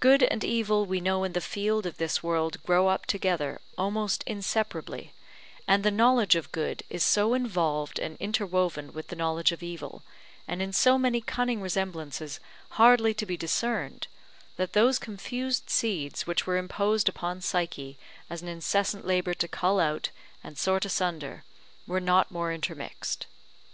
[0.00, 4.24] Good and evil we know in the field of this world grow up together almost
[4.26, 5.12] inseparably;
[5.68, 10.02] and the knowledge of good is so involved and interwoven with the knowledge of evil,
[10.48, 12.40] and in so many cunning resemblances
[12.80, 14.06] hardly to be discerned,
[14.56, 17.98] that those confused seeds which were imposed upon Psyche
[18.30, 20.08] as an incessant labour to cull out,
[20.42, 21.44] and sort asunder,
[21.86, 23.26] were not more intermixed.